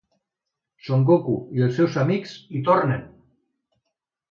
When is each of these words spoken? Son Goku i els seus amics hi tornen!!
Son 0.87 1.05
Goku 1.09 1.35
i 1.59 1.63
els 1.67 1.77
seus 1.81 1.99
amics 2.05 2.35
hi 2.57 2.65
tornen!! 2.71 3.07